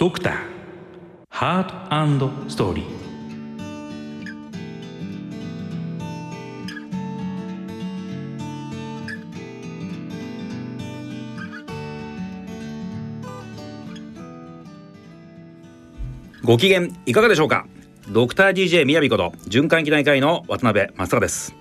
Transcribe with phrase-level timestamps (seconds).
[0.00, 0.34] ドクター。
[1.28, 2.84] ハートストーリー。
[16.42, 17.66] ご機嫌いかがでしょうか？
[18.08, 21.54] ドクター DJ みやびこと循環器内科医の渡辺正孝です。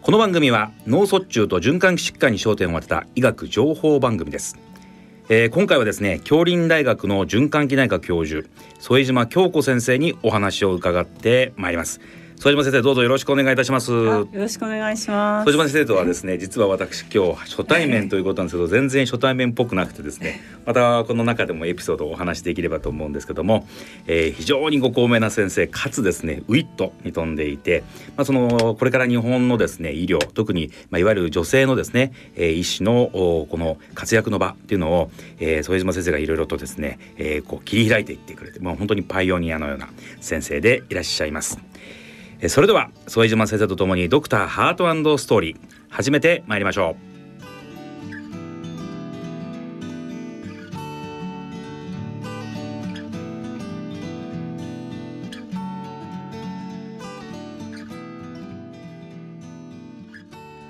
[0.00, 4.58] この番組は脳卒中と循環器疾患に焦点を当てた医学情報番組です、
[5.28, 8.48] えー、今回はですね京林大学の循環器内科教授
[8.80, 12.00] 副島京子先生にお話を伺ってまいります。
[12.38, 13.92] 副島先生どうぞよろしくお願いいたします。
[13.92, 15.44] よろしくお願いします。
[15.44, 23.66] 副島先生とはですね実は私今日初対面ということなんですけど全然初対面っぽくなくてですねまたこの中でもエピソードをお話しできればと思うんですけども、
[24.06, 27.84] えー、非常にご高名な先生かつですねウィットに富んでいて
[28.16, 39.88] まあそのこれから日本のですね医療特にまあいわゆる女性のですね、えー、医師のこの活躍の場っていうのを、えー、副島先生がいろいろとですね、えー、こう切り開いていってくれてもう本当にパイオニアのような
[40.20, 41.71] 先生でいらっしゃいます。
[42.48, 45.56] それでは副島先生とともにドクターハートストーリー
[45.88, 47.12] 始めてまいりましょう。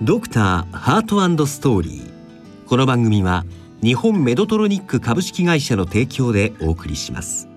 [0.04, 2.66] ドクターハートストーリー。
[2.66, 3.44] この番組は
[3.82, 7.51] 日本メドトロニック株式会社の提供でお送りします。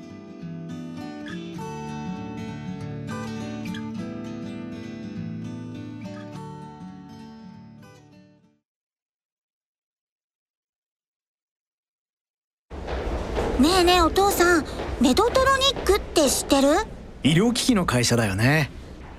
[17.26, 18.70] 医療機器の会社だよね。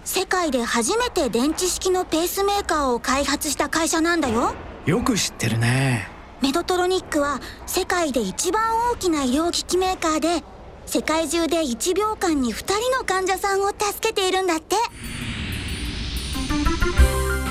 [0.04, 4.54] 世界で初めて電池式のペースメーカーを開発した会社なんだよ。
[4.86, 6.08] よく知ってるね。
[6.40, 8.62] メドトロニックは世界で一番
[8.92, 10.44] 大きな医療機器メーカーで
[10.86, 14.76] 世界中で1秒間に2人の患者さんを助けているんだって。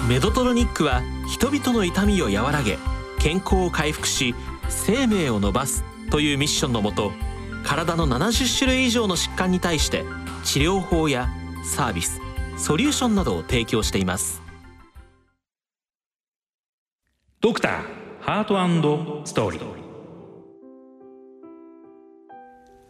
[0.07, 2.77] メドトロニックは人々の痛みを和らげ
[3.19, 4.33] 健康を回復し
[4.69, 7.11] 生命を伸ばすというミッションのもと
[7.65, 10.05] 体の70種類以上の疾患に対して
[10.45, 11.27] 治療法や
[11.63, 12.21] サービス
[12.57, 14.41] ソリューションなどを提供しています。
[17.41, 17.81] ドクター
[18.21, 19.75] ハートストーリー。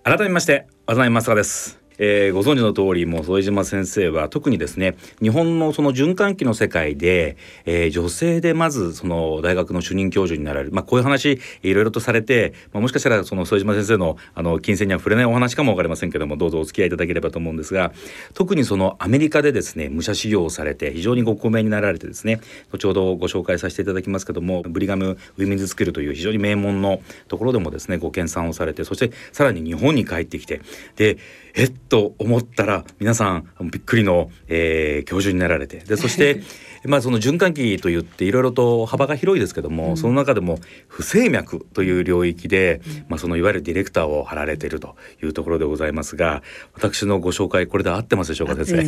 [0.04, 1.85] 改めまして渡辺正です。
[1.98, 17.94] えー、ご存知の通りもう副島先生は特にですね日本のその循環器の世界で、えー、女性でまずその大学の主任教授になられる、まあ、こういう話いろいろとされて、まあ、もしかしたらその副島先生のあの金銭には触れないお話かも分かりませんけどもどうぞお付き合いいただければと思うんですが
[18.34, 22.40] 特にそのアメリカでですね武者修行をされて非常にご高名になられてですね
[22.72, 30.62] 後ほどご紹介させていただきますけどもブリガム・ウィメンズスクールという非常に名門のところでもですねご研鑽をされてそしてさらに日本に帰ってきて
[30.96, 31.18] で
[31.56, 35.78] えっと思ったら皆さんびっくりの、えー、教授になられて。
[35.80, 36.42] でそして
[36.88, 46.44] まあその循環器といっていろいろと幅が広いですけども、うん、その中でも不整脈という領域で、うん、まあそのいわゆるディレクターを張られているというところでございますが
[46.74, 48.84] 私のご紹介これで合ってますでしょうか先生？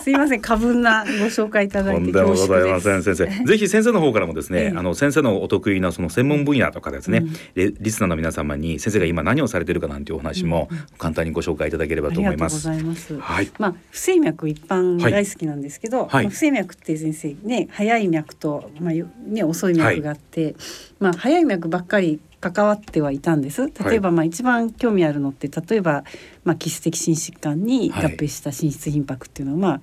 [0.00, 3.02] すいません過分なご紹介いただいてでもございません。
[3.02, 10.68] 先生ぜひ先生の方からもですね、あの先生のお得意なその専門分野とかですね、うん、リスナーの皆様に先生が今何をされているかなんていうお話も
[10.98, 12.68] 簡単にご紹介いただければと思います。
[12.68, 13.32] ありがとうございます。
[13.34, 13.50] はい。
[13.58, 18.94] まあ不整脈一般大好きなんですけど、はい、まあ、不整脈って先生ね早い脈とまあ
[19.28, 20.54] ね遅い脈があって、はい、
[20.98, 23.66] まあ早い脈ばっかり関わってはいたんです。
[23.84, 26.04] 例えば、まあ一番興味あるのって例えば、
[26.42, 29.80] まあ、基質的心疾患に合併した心室頻迫っていうのは、まあ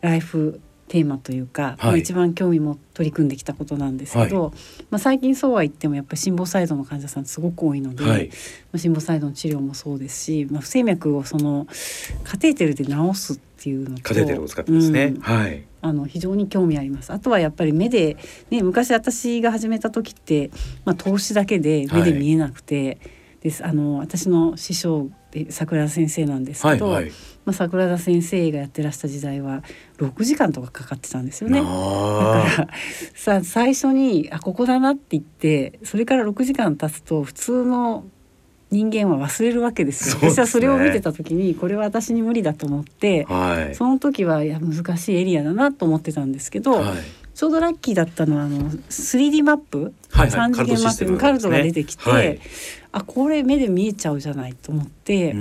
[0.00, 0.60] ライフ
[0.90, 4.52] テーマというか、はい、まあ、一番興味も取り組んできたことなんですけど、はい、
[4.90, 8.32] まあ、最近そうは言ってもやっぱり心房細動の患者さんすごく多いので、はい、ま
[8.74, 11.68] あ、心房細動の治療もそうですし、まあ、不整脈をその
[12.24, 15.62] カテーテルで治すっていうのとカテーテルを使ってですね、うん、はい。
[15.82, 17.12] あの非常に興味あります。
[17.12, 18.16] あとはやっぱり目で
[18.50, 20.50] ね昔私が始めた時って、
[20.86, 22.98] まあ、投資だけで目で見えなくて、
[23.40, 27.12] ですあの私の師匠で桜田先生なんですけど、はいはい、
[27.44, 29.62] まあ、桜田先生がやってらした時代は
[29.98, 31.60] 6時間とかかかってたんですよね。
[31.60, 32.68] だから
[33.14, 38.04] さ最初にあここだなって言ってそれから6時間経つと普通の
[38.70, 46.96] 人間は忘れるわけですよ、ね、私はそれを見てた時にこれは私に無理だと思って、はい、その時はいや難しいエリアだなと思ってたんですけど、はい、
[47.34, 52.40] ちょうどラッキーだったのはあの 3D マップはい3次元マッピングカルトが出てきて、はい。
[52.92, 55.32] あこれ目で見えちゃうじゃないと思って。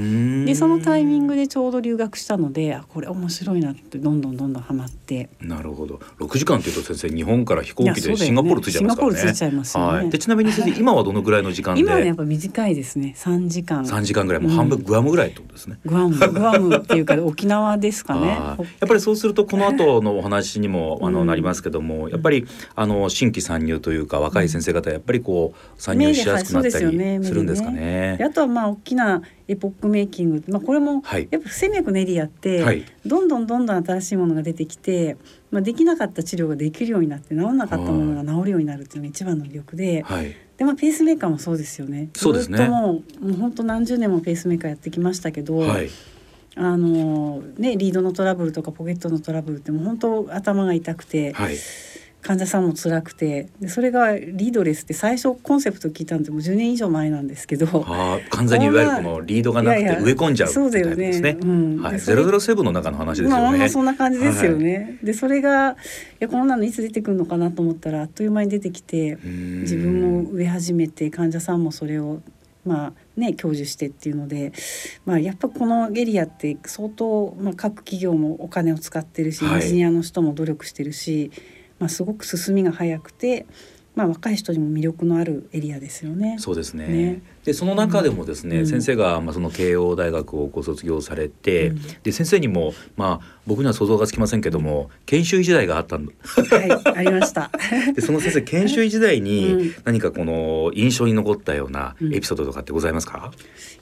[0.46, 5.30] でそのタイミングでちょうど留学したのであこれ面白いなってどんどんどんどんハマって。
[5.42, 5.96] なるほど。
[6.20, 9.18] 6時間っていうと先生日本から飛行機でシンガポール着いちゃいますからね。
[9.18, 9.98] シンガポール着いちゃいますよね。
[9.98, 11.82] はい、でちなみに先生今はどのぐらいの時間で？
[11.82, 13.16] 今はねやっぱ短いですね。
[13.18, 13.84] 3時間。
[13.84, 14.42] 3時間ぐらい。
[14.42, 15.80] もう半分グアムぐらいってことですね。
[15.86, 18.28] グアムグアムっていうか沖縄ですかね。
[18.38, 21.30] やっぱりそうするとこの後のお話にもあのうん。
[21.30, 28.16] なりますけどもやっぱりあの新規参入というか若い先生方やっぱりこう参入しやすくなったりすよねするんですかね。
[28.18, 28.24] で。
[28.24, 31.28] あとはまあ大きなエポックメイキング、まあ、これもはい。
[31.32, 32.86] やっぱ不整脈のエリアって、はい。
[33.06, 35.18] どんどんどんどん新しいものが出てきて、
[35.52, 40.04] まあ、できなかった治療ができるようになって治らなかったものが治るようになるっていうのが一番の魅力で。
[40.04, 40.36] はい。
[40.58, 42.10] で、まあ、ペースメーカーもそうですよね。
[42.14, 42.58] そうですね。
[42.58, 45.90] ずっともうもう本当何十年もペースメーカーやってきましたけど、はい。
[46.56, 51.56] あのね、リードのトラブルとかポケットのトラブルってもう本当頭が痛くて、はい
[52.22, 57.66] 患者さんも辛くてでそれがリードレスって最初コンセプト聞いたんでもう10年以上前なんですけど。
[57.66, 61.38] あー完全にいわゆるこのリードがなくて植え込んじゃうそうだよタイプですね。
[61.42, 63.70] うんはい、でそれゼロゼロセブンの中の話ですまあまあよね。
[63.70, 65.00] そんな感じですよね。
[65.02, 65.76] でそれがい
[66.20, 72.22] やこんなのいつ出てくるのかなと思ったらあっという間に出てきてうん自分も植え始めて患者さんもそれを
[72.66, 74.52] まあね享受してっていうので、
[75.06, 81.32] まあ、やっぱこのエリアって相当、まあ、各企業もお金を使ってるし、はいエンジニアの人も努力してるし、
[81.80, 83.46] まあ、すごく進みが早くて、
[83.96, 86.38] まあ、若い人にも魅力のあるエリアですよね。
[86.40, 86.88] そうですね。
[86.88, 96.14] ねでその中でもですね、うん先生がまあその慶応大学をご卒業されて、うんで先生にもまあ僕には想像がつきませんけども研修医時代があったんだ。
[96.24, 97.52] はい、ありました。
[97.94, 103.34] でその先生研修医時代うにん何かこの印象に残ったようなうんエピソードとかってございますか？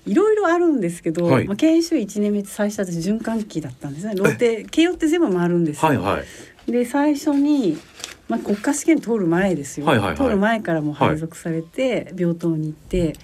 [0.07, 6.23] いろいろあるんですけど、はいまあ、研修1年目最初私循環器だったんですねローテ慶応って全部回るんですよ、はいはい。
[6.67, 7.77] で最初に、
[8.27, 13.15] まあ、国家試験通る前ですよ、はいはいはい通る前からもう配属されて、病棟に行って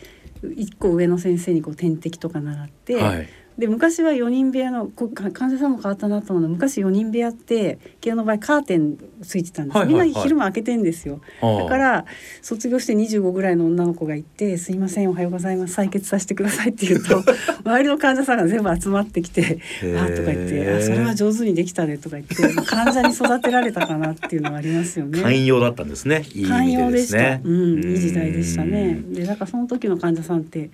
[0.56, 3.30] 一個上の先生にこう点滴とか習って、はい。
[3.58, 6.48] で昔は4人部屋のこか患者さんも変わったなと思うの。
[6.48, 10.08] は昔4人部屋って慶応の場合カーテンついてたんです、はいはいはい。
[10.08, 11.22] みんな昼間開けてんですよ。
[11.42, 12.06] だから
[12.42, 15.80] 卒業して25ぐらいの女の子がいて「すいませんおはようございます。
[15.80, 17.24] 採血させてください」って言うと
[17.64, 19.42] 周りの患者さんが全部集まってきて
[19.82, 20.04] 「へー。
[20.04, 22.36] あ」とか言ってあ「それは上手にできたね」とか言って
[22.66, 25.22] 患者に育てられたかなっていうのはありますよね。
[25.22, 26.24] 寛容だったんですね。
[26.34, 27.42] いい意寛味容でした、ね。
[27.44, 29.02] うん、いい時代でしたね。
[29.08, 29.14] うん。
[29.14, 30.70] でだからその時の患者さんって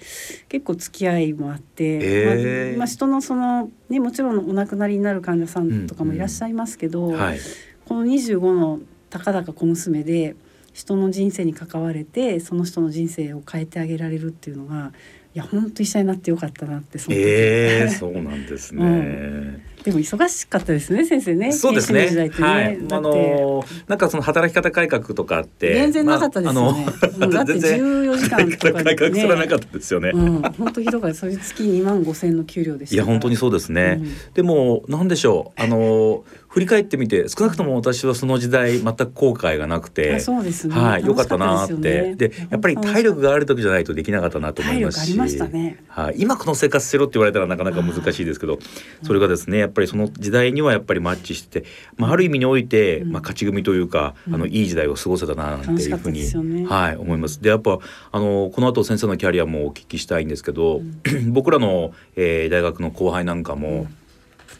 [0.48, 2.26] 結構付き合いもあって、へー。
[2.26, 7.40] まあまあ、人のそのねもちろんお亡くなりになる患者さんとかもいらっしゃいますけど、はい。
[7.86, 8.80] この25の
[9.10, 10.36] たかだか小娘で
[10.74, 14.92] 人の人生に関われてその人の人生を変えてあげられるっていうのが
[15.34, 18.84] いや本当医者になってよかったなってその時、ええそうなんですね。
[18.84, 22.10] うんでも忙しかったですね先生ねそうですね。
[22.12, 22.78] ね、はい。
[22.92, 30.12] あのなんかその働き方改革とかって全然なかったですよね、まあうんだって全然14時間とか改革ですらなかったですよね。
[30.14, 31.16] うん、本当ひどかった。
[31.16, 34.00] それ月2万5千の給料でしたいや本当にそうですね。
[34.02, 40.76] うんでもなんでしょうあの振り返ってみて少なくとも私はその時代全く後悔がなくてあ、そうですね。
[40.76, 48.60] はい良かったなーってで,、やっぱり体力がある時じゃないとできなかったなと思いますし体力ありましたねはい、今この生活しろって言われたらなかなか難しいですけど
[49.04, 51.68] それがですねやっぱりその時代にはやっぱりマッチしてて、
[51.98, 53.12] まあ、ある意味において、うん。
[53.12, 54.36] まあ、勝ち組というか、うん。
[54.36, 56.22] あのいい時代を過ごせたななんていうふうに、
[56.62, 56.66] ね。
[56.68, 57.42] はい、思います。
[57.42, 57.80] でやっぱ
[58.12, 60.82] あのこの後先生のキャリアもお聞きしたいんですけど、
[61.28, 63.88] 僕らの、えー大学の後輩なんかも、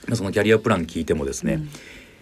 [0.08, 1.70] まあそのキャリアプラン聞いてもですね、うん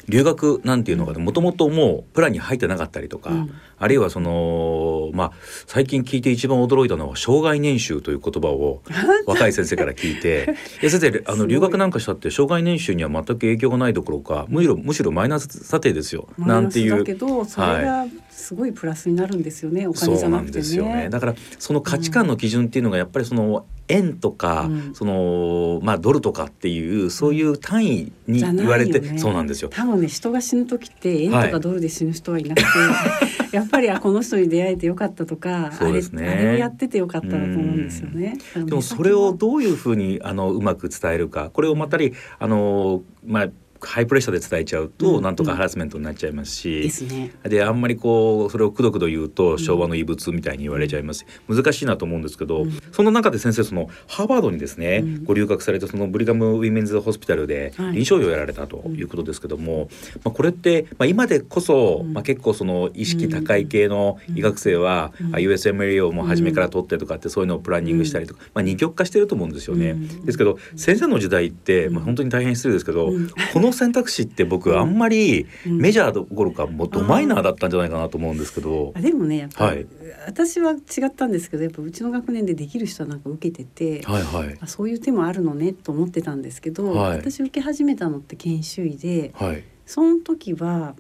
[0.08, 3.52] 留学なんていうのがもともともうプランに入ってなかったりとか、うん。
[3.80, 5.32] あるいはそのまあ
[5.68, 8.82] 最近聞いて一番驚いたのは障害年収という言葉を
[9.28, 21.10] 若い先生から聞いて「いや先生あの留学なんかしたって障害年収には全く影響がないどころかむしろむしろマイナス査定ですよ」なんていうマイナスだけどそれがすごいプラスになるんですよね、おそうな金じゃなんくてですよねね。
[21.10, 24.96] だからその価値観の基準っていうのがやっぱりその円とか、うん。
[24.96, 29.70] そのまあドルとかっていうそういう単位に言われて、よねそうなんですよ。
[29.70, 32.68] 多分ね人が死ぬ時って円とはいかドルで死ぬ人はいなくて、
[33.56, 36.28] やっぱりあこの人に出会えてよかったとか、そうですね。
[36.28, 38.38] あれあれをやっててよかっただと思うんですよね。
[38.56, 43.50] でもそれをどういうふうにあのうまく伝えるかこれをまたりあのまあ
[43.82, 46.92] ハイプレッシャーで伝えちゃうと、うんなんとかハラスメントになっちゃいますし、
[47.44, 52.72] であんまりこうそれをくどくど言うと昭和の遺物みたいに言われちゃいます、難しいなと思うんですけど、うん。
[52.92, 55.24] その中で先生そのハーバードにですね、うん。
[55.24, 57.94] ご留学されてそのブリガム・ウィメンズ・ホスピタルではい。
[57.94, 59.90] 臨床医をやられたということですけども、
[60.24, 62.14] まあ、これって、まあ、今でこそ、うん。
[62.14, 65.36] まあ、結構その意識高い系の医学生は、うん。
[65.36, 69.92] あ USMLE をもう初めから取ってとかってそういうのをプランニングしたりとか、まあ、二極化してると思うんですよね。
[69.92, 70.26] うん。
[70.26, 73.30] ですけど先生の時代って、まあ、本当に大変失礼ですけど、うん。
[73.54, 79.86] このの選択肢って僕あんまりメジャーどころかもっとマイナーだったんじゃないかなと思うんですけど、あでもねやっぱ、はい、
[80.26, 90.96] 私は違ったんですけどやっぱうちの学年でできる人はなんか受けてて、はいはい、あそういう手もあるのねと思ってたんですけど、はい、私受け始めたのって研修医で、はい、その時は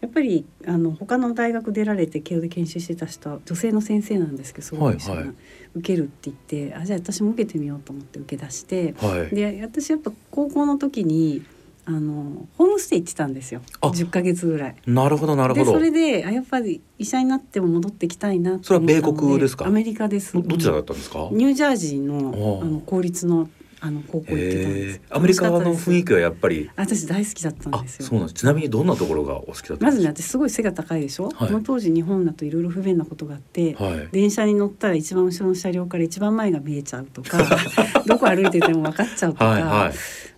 [0.00, 5.16] やっぱりあの他の大学出られて慶応で研修してた人女性の先生なんですけどすごい、はい。
[5.16, 5.34] はい、
[5.74, 6.36] 受けるって言っ
[6.70, 11.42] てあじゃあ私も受けてみようと思って受け出して、はい、で私やっぱ高校の時に
[11.90, 13.62] あのホームステイ行ってたんですよ。
[13.80, 14.76] 10ヶ月ぐらい。
[14.86, 15.72] なるほどなるほど。
[15.72, 19.66] それであやっぱり医者になっても戻ってきたいなそれは米国ですか？
[19.66, 20.34] アメリカです。
[20.34, 21.30] どちらだったんですか？
[21.32, 23.48] ニュージャージーのあの公立の
[23.80, 25.00] あの高校行ってたんです。
[25.10, 26.70] アメリカの雰囲気はやっぱり。
[26.76, 28.06] 私大好きだったんですよ。
[28.06, 28.40] そうなんです。
[28.40, 31.28] ちなみにどんなところがお好きだったまずね、私すごい背が高いでしょ？
[31.28, 37.38] はい、この当時日本だといろいろ不便なことがあって、はい、電車に乗ったら一番後ろの車両から一番前が見えちゃうとか、
[38.06, 39.46] どこ歩いてても分かっちゃうとか。
[39.46, 39.92] はいはい、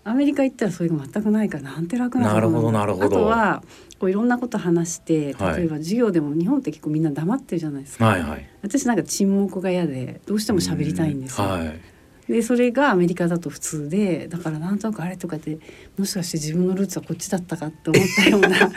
[0.05, 3.07] アメリカ行ったらそういうの全くないからなんて楽ななるほどなるほど。
[3.07, 3.63] あとは
[3.99, 8.07] こういろんなこと話して例えば授業でも日本って結構みんな黙ってるじゃないですか。
[8.07, 11.47] はいはい、私なんか沈黙が嫌でどうしても喋りたいんですよ。
[11.47, 11.81] はい
[12.31, 15.59] でそれがアメリカだと普通でだからなんとなくあれとかって
[15.99, 18.73] もしかして自分のルーツはこっちだったかって思ったような 過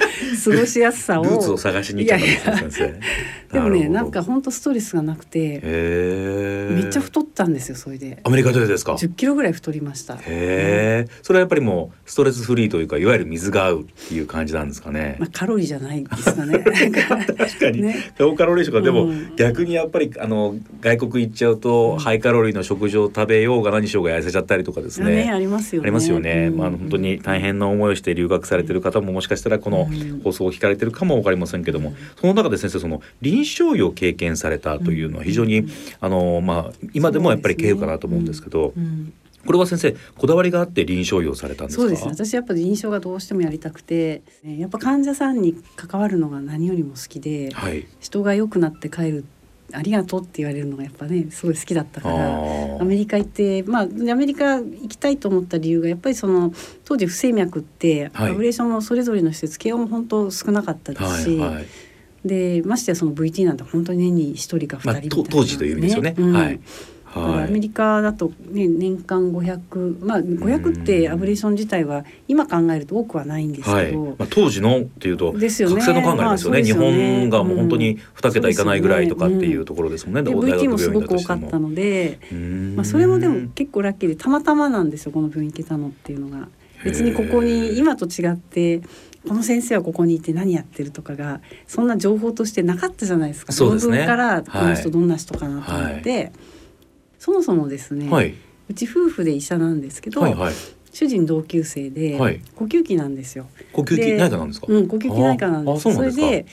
[0.59, 1.23] ごしやすさを。
[1.23, 2.99] ルーツを探しに行っちゃったんですね
[3.51, 8.19] でもねなんか本当ストレスがなくてめっちゃ太ったんですよそれで。
[8.23, 10.15] アメリカでですか？10キロぐらい太りました。
[10.15, 16.59] へえ、それはやっぱりもうストレスフリーというかいわゆる水が合うっていう感じなんですかね、まあ、カロリーじゃないですかね。
[16.63, 25.25] 確かに、ね、高カロリーとかでも、うん、逆にやっぱりあの外国行っちゃうと、うん、ハイカロリーの食事を食べようが何しようが痩せちゃったりとかですね。
[25.25, 25.85] ねありますよね。
[25.85, 26.47] ありますよね。
[26.47, 29.87] うん、まあ本当に大変な思いをして留学されてる方ももしかしたらこの
[30.23, 35.65] 放送を聞かれてるかもわかりませんけども、うん、その中で先生その臨床医を経験されたというのは非常に、
[35.99, 38.73] あのまあ今でもやっぱり経由かなと思うんですけど。
[39.45, 49.25] これは先生こだわりがあって臨床医をされたんですそうです、ね、私やっぱり臨床がどうしてもやりたくてやっぱ患者さんに関わるのが何よりも好きで、はい、人が良くなって帰る
[49.73, 56.53] ありがとうって言われるのがやっぱねすごい好きだったからアメリカ行ってまあアメリカ行きたいと思った理由がやっぱりその
[56.85, 61.65] 当時不整脈って、はい、アブレーションもそれぞれの施設慶応も本当少なかったですし、はいはい、
[62.25, 66.15] でましてやその VT なんて本当に年に1人か2人みたいな、ね、まあ、当時という意味ですよね。
[66.17, 66.59] うん、はい
[67.15, 76.61] アメリカだと、ね、年間500まあ500ってアブレーション自体は今考えると多くはないんですけど、はい、まあ、当時のっていうとですよ、ね、覚醒の考えですよね。
[76.61, 76.63] まあ、ね。
[76.63, 82.19] 日本がもう本当に2桁いかないぐらいとかっていうところですもんね、うん、VT もすごく多かったので、
[82.75, 86.47] まあ、それもでも結構ラッキーでたまたまなんですよこの病院行けたのっていうのが。
[86.83, 88.81] 別にここに今と違って
[89.25, 93.53] この先生はここにいて何やってるとかがそんな情報としてなかったじゃないですか。
[93.53, 96.31] そうですね、からこの人どんな人かなと思って、はいはい
[97.23, 98.33] そもそもですね、はい、
[98.69, 100.53] うち夫婦で医者なんですけど、はいはい、
[100.91, 103.47] 主人同級生で、はい、呼吸器なんですよ。
[103.71, 104.67] 呼吸器内科なんですか？
[104.67, 105.93] うん、呼吸器内科なんです。
[105.93, 106.45] それで、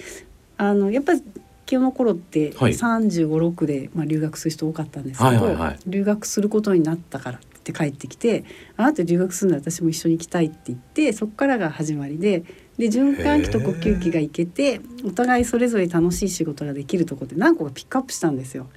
[0.59, 1.23] あのやっぱり
[1.69, 8.45] 今日の頃って三十五六でまあ留学する人多かったんですけど、はいはいはい、留学することになったからって帰ってきて、
[8.77, 12.45] あなた留学するなら私も一緒に行きたいって言って、そこからが始まりで。
[12.79, 18.71] で循環器と呼吸器がいけてお互いそれぞれ楽しい仕事ができるとこって何個かピックアップしたんですよ。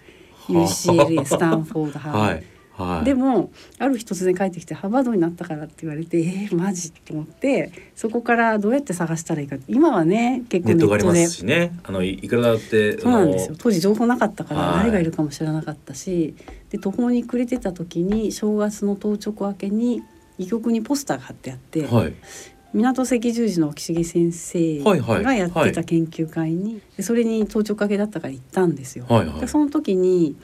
[0.48, 2.44] UCLA スタンフォードハーバーはい
[2.76, 6.92] はい、でもある日突然帰ってきてハーバードになったからって言われてえー、マジ？
[6.92, 9.58] と思ってそこからどうやって探したらいいか。
[9.68, 11.54] 今はね結構ネットで。
[11.54, 11.80] ネね。
[11.84, 13.56] あのいくらだってそうなんですよ。
[13.60, 16.34] 当時情報なかったから誰がいるかも知らなかったし、
[16.72, 20.02] で途方に暮れてた時に正月の当直明けに
[20.40, 22.14] 医局にポスターが貼ってあって、はい、
[22.74, 29.06] 港赤十字の沖重先生がやってた研究会に、それに当直かけだったから行ったんですよ。
[29.08, 30.36] はいはい、でその時に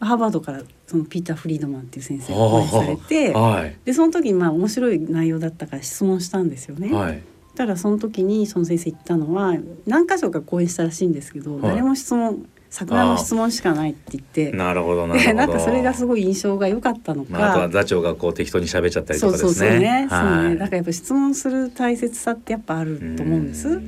[0.00, 6.92] ハーバードからそのピーター・フリードマンっていう先生が講演されて、はい、でその時にまあ面白い内容だったから質問したんですよね。
[6.92, 7.22] はい、
[7.54, 14.52] ただその時にその先生言ったのは何箇所か講演したらしいんですけど、誰も質問桜の質問しかないって言って。
[14.52, 15.34] なるほどなるほど。
[15.36, 19.48] なんかそれがすごい印象が良かったのか、まあ、あとは座長がこう適当に喋っちゃったりとかですね。
[19.48, 20.56] そうそうそうね、はい、そうね。
[20.56, 23.80] だからやっぱ質問する大切さってやっぱあると思うんです。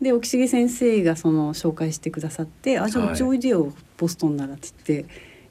[0.00, 5.10] で沖重先生がその紹介してくださって「あじゃあうちおいでよ、はい、ボストンなら」って言って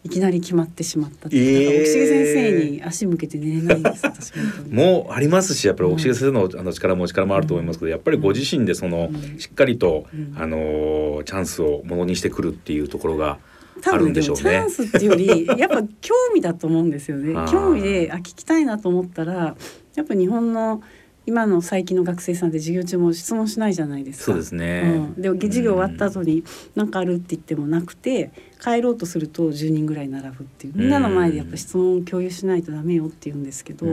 [0.09, 4.33] いきなり決まってしまったって、えー、奥重先生に足向けて寝れないんです私
[4.71, 13.37] もうありますしやっぱり奥重先生のあの力も力もあると思いますけど、やっぱりご自身でその、しっかりと、あのチャンスをものにしてくるっていうところが
[13.85, 14.41] あるんでしょうね。
[14.41, 17.33] チャンスっていうよりやっぱ興味だと思うんですよね。
[17.51, 19.55] 興味であ聞きたいなと思ったら
[19.95, 20.81] やっぱ日本の
[21.29, 24.25] 今の最近の学生さんで授業中も質問しないじゃないですか。
[24.25, 24.81] そうですね。
[25.15, 26.43] うん、で授業終わった後に
[26.73, 30.73] 何かあるって言ってもなくて帰ろうとすると10人ぐらい並ぶっていう。
[30.75, 33.85] みんなの前でやっぱ質問を共有しないとダメよって言うんですけど。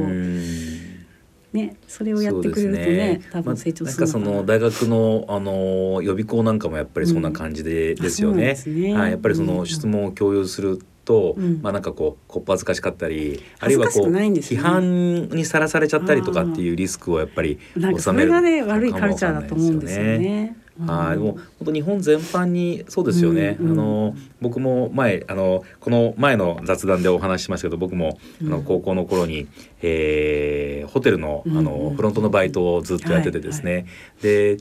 [1.53, 3.21] ね、それをやってくれるとね、ね。
[3.31, 8.57] 多分成長するのかな,、まあ、なんかその大学のあの予備校なんかもやっぱりそんな感じで、うん、ですよね。
[8.67, 8.95] ね。
[8.95, 18.01] はい、やっぱりその質問を共有すると、うん、まあなんかこうこっぱずかしかったり、あるいはこう、ね、批判にさらされちゃったりとかっていうリスクをやっぱり収める。
[18.01, 20.57] それがね悪いカルチャーだと思うんですよね。
[20.85, 23.57] はい、もう本当日本全般にそうですよね。
[23.59, 29.47] うんうん、あの僕も前あのこの前の雑談でお話ししましたけど、僕も、あの高校の頃に、
[29.81, 33.73] えー、ホテルのあの、フロントのバイトをずっとやっててですね。
[33.73, 34.57] はいはい、で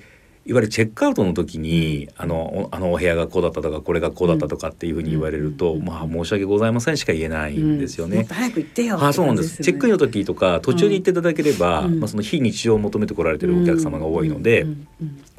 [0.48, 8.18] いわゆるチェックアウトの時にあのあのお部屋がこうだったとかこれがこうだったとかっていうふうに言われると、うん、まあ申し訳ございませんしか言えないんですよね。
[8.18, 9.64] うん、早く行ってよ、あそうなんです。
[9.64, 14.68] チェックインの時とか途中に行っていただければ、うん、まあその非日常を求めてこられてるお客様が多いので。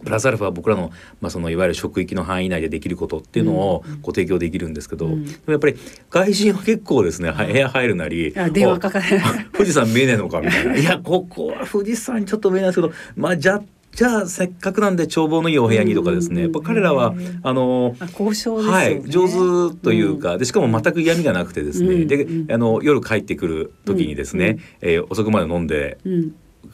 [0.04, 5.76] プラスアルファ僕らの,、まあそのいわゆる職域の範囲内でできることっていうのをご提供できるんですけど、でもやっぱり
[6.10, 9.20] 外人は結構ですね部屋入るなり電話かかる。
[9.52, 10.76] 富士山見えねえのかみたいな。
[10.78, 13.62] いやここは富士山ちょっと見えないですけどまあじゃ
[13.96, 25.98] じゃあせっかくなんで眺望のいいお部屋にとかですね、やっぱ彼らはあの交渉、ね、はい、上手というか、でしかも全く嫌味がなくてですね、であの夜帰ってくる時にですね、うえ遅くまで飲んで。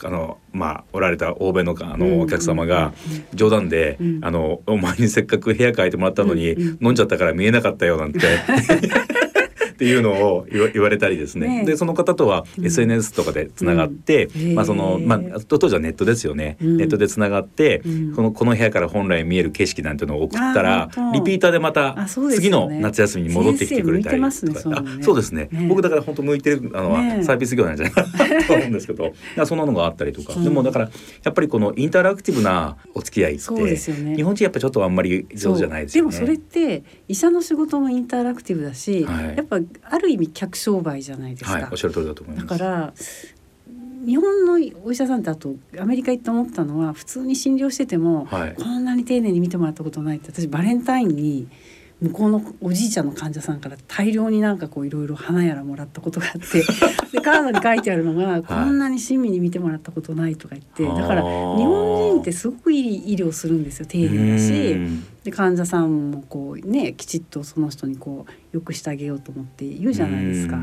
[0.02, 2.94] あのまあおられた欧米のあのお客様が
[3.34, 8.20] 冗談で、あのお前にせっかく部屋変えてもらったのに、飲んじゃったから見えなかったよなんて
[9.82, 29.12] っていうのを言われたりですね、ね、でその方とは SNS とかでつながって、うん、まあそのまあ当時はネットですよね、うん、ネットでつながって、うん、このこの部屋から本来見える景色なんていうのを送ったらリピーターでまた次の夏休みに戻ってきてくれたりとか、ね、そうですね、ね、僕だから本当向いてるあのはサービス業なんじゃないかなと思うんですけど
[29.44, 30.90] そんなのがあったりとか、でもだから
[31.24, 33.52] やっぱりこのインタラクティブなお付き合いって、
[33.94, 36.10] ね、日本人やっぱちょっとあんまり上手じゃないですよね。
[36.12, 41.52] でもそれって医者の仕事もインタラクティブだし、はい、やっぱある意味客商売じゃないですか。
[41.52, 42.46] はい、おっしゃる通りだと思います。
[42.46, 42.92] だから
[44.04, 51.48] 日本のお医者さんってあとアメリカ行って思ったのは普通に診療してても、はい、こんなに丁寧に見てもらったことないって私バレンタインに
[52.02, 56.64] 向こうのおじいちゃんの患者さんから大量になんかこういろいろ花やらもらったことがあって
[57.12, 64.76] でカードに書いてあるのが、こんなに親身に見てもらったことないとか言ってだから日本人ってすごくいい医療するんですよ丁寧だし
[65.24, 70.58] で患者さんもこうねきちっとその人にこうよくしてあげようと思って言うじゃないですか。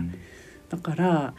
[0.70, 1.34] だから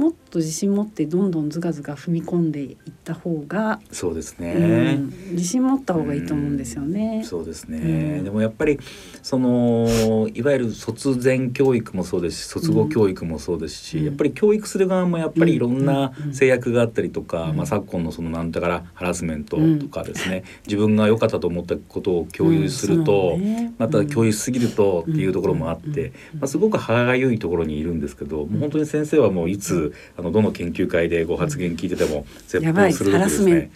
[0.00, 7.20] もっと自信持ってどんどんずかずか踏み込んでいった方がそうですね、うん、自信持った方がいいと思うんですよね。
[7.22, 8.80] うそうですね、うん、でもやっぱり
[9.22, 33.70] そのいわゆる卒前教育もそうですし卒業教育もそうですし、うん、やっぱり教育する側もやっぱりいろんな制約があったりとか、まあ、昨今のそのなんだからハラスメントとかですね、自分が良かったと思ったことを共有すると、ね、また共有しすぎるとっていうところもあって、まあ、すごく歯がゆいところにいるんですけど、もう本当に先生はもういつあのどの研究会でご発言聞いてても絶望するですね。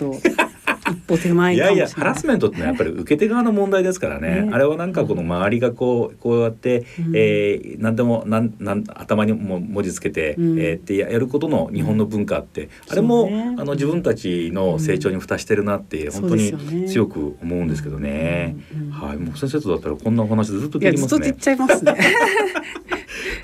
[0.90, 1.58] 一歩手前い。
[1.58, 18.56] やいやハラスメントってのはやっぱり受け手側の問題ですからね、ね、あれはなんかこの周りがこうこうやって、うん、えー、何でもなんなん頭にも文字つけて、うん、えー、ってやることの日本の文化って、うん、あれも、ね、あの自分たちの成長に蓋してるなって、本当に強く思うんですけどね。
[18.90, 21.34] はい、もう先生とだったらこんなお話ずっとできますね。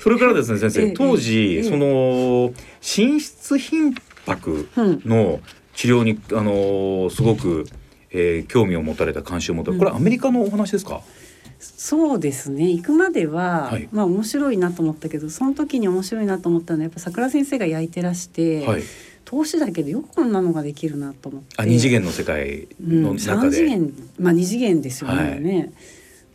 [0.01, 2.51] それからですね先生、 当時、その
[2.81, 3.93] 寝室頻
[4.25, 4.67] 迫
[5.05, 5.39] の
[5.81, 7.65] 治療に、あのすごく、
[8.11, 11.01] えー、興味を持たれた関心を持たれた、これアメリカのお話ですか、
[11.59, 12.69] そうですね。
[12.69, 18.83] 行くまでは、はい、まあ面白いなと思ったけどその時に面白いなと思ったのはやっぱ桜先生が焼いてらして、はい、
[19.25, 21.55] 投資だけでよくこんなのができるなと思って。
[21.57, 23.93] あ二次元の世界の中で、うん、次元。
[24.19, 25.71] まあ二次元ですよね、はい、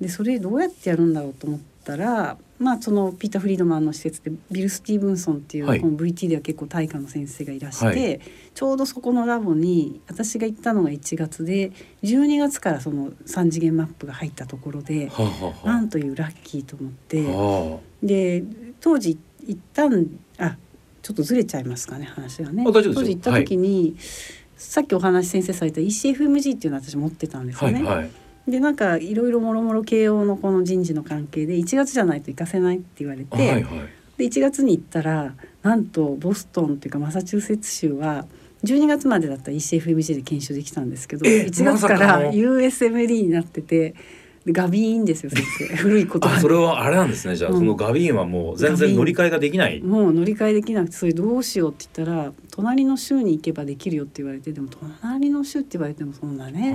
[0.00, 8.21] でそれどうやってやるんだろうと思ったらまあ、そのピーター・フリードマンの施設でビル・スティーブンソンっていう、はい、この VT では結構大化の先生がいらして、はい、
[8.55, 18.42] ちょうどそこのラボに私が行ったのが1月で12月からその3次元マップが入ったところで、はははなんというラッキーと思って、はで
[18.81, 20.07] 当時行ったん
[20.38, 20.57] あ
[21.03, 22.64] ちょっとずれちゃいますかね話がね。
[22.64, 23.95] 当時行った時に、はい、
[24.57, 27.83] さっきお話先生された ECFMG っていうのを私持ってたんですよね。
[27.85, 28.11] はいはい
[28.48, 33.64] でなんかいろいろもろもろ慶応のこの人事の関係で1月じゃないと行かせないって言われて、はいはい、
[34.18, 38.24] で1月に行ったらなんとボストンっていうかマサチューセッツ州は
[38.64, 43.94] 12月までだったら ECFMG で研修できたんですけど1月から USMD になってて。
[44.52, 45.64] ガビーンですよ先生。
[45.76, 47.35] 古いことそれはあれなんですね。
[47.35, 49.82] じゃあ、うん、そのガビーンはもう全然乗り換えができない。
[49.82, 54.69] もう乗り換えできなくてそれどうしようって言ったら隣の州に行けばできるよって言われてでも
[55.03, 56.71] 隣の州って言われてもそんなね。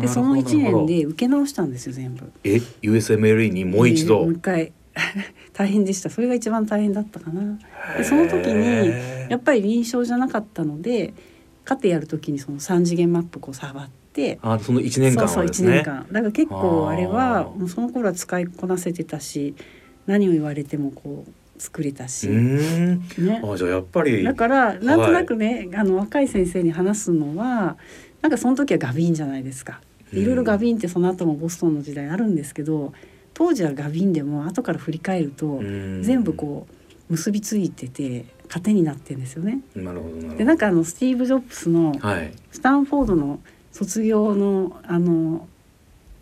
[0.00, 2.32] でその1年で受け直したんですよ全部。
[2.42, 4.72] え？USMLE にもう一度、もう一回。
[5.52, 6.08] 大変でした。
[6.08, 7.58] それが一番大変だったかな。
[7.98, 8.88] でその時に
[9.28, 11.12] やっぱり臨床じゃなかったので
[11.64, 16.06] カテやる時にその3次元マップこう触ってあその1年間、ね、そうそう1年間。
[16.10, 19.54] だから結構あれはもうその頃は使いこなせてたし
[20.06, 23.00] 何を言われてもこう作れたし、ね、
[23.44, 27.76] あじゃあやっぱりだからなんとなくね、はい、あの若い先生に話すのは
[28.22, 29.80] なんかその時はガビンじゃないですか。
[30.12, 32.92] いろいろガビンってその後もボストンの時代あるんですけど
[33.32, 39.60] 当時はガビンでも後から振り返ると全部こう結びついてて糧になってんですよね。
[39.76, 41.92] なるほどでなんかあのスティーブ・ジョブスの
[42.50, 45.46] スタンフォードの卒業のあの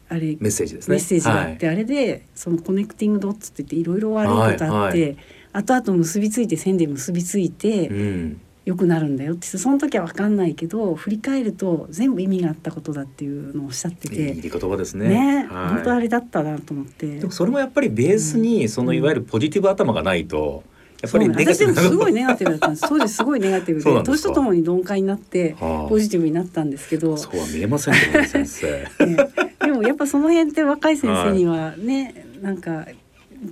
[0.08, 0.94] あれメッセージですね。
[0.94, 5.16] メッセージがあって、はい、あれでそのコネクティングドッツって言っていろいろ悪いことあって、はいはい、
[5.52, 15.08] 後々結びついて線で結びついて、うん、よくなるんだよってその時は分かんないけど振り返ると全部意味があったことだっていうのをおっしゃってていい言葉ですね。
[15.08, 17.18] ね、はい、本当あれだったなと思って。
[17.18, 22.88] でもそれもやっぱりベースにそのいわゆるポジティブ頭がないと、うんやっぱり私でもすごいネガティブだったんです。
[22.88, 25.54] 当時すごいネガティブで、年とともに鈍感になって
[25.88, 27.16] ポジティブになったんですけど。
[27.16, 28.66] そうは見えませんね、先生。
[29.06, 29.16] ね、
[29.62, 32.86] でもやっぱその辺って若い先生にはね、はい、なんか